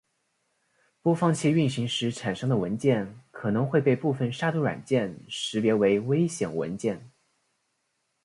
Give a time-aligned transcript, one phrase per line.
[1.03, 7.11] 播放器运行时产生的文件可能会被部分杀毒软件识别为危险文件。